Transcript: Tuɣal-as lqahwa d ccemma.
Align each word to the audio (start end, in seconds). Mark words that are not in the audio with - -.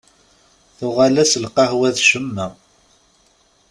Tuɣal-as 0.77 1.33
lqahwa 1.43 1.87
d 1.95 1.97
ccemma. 2.05 2.47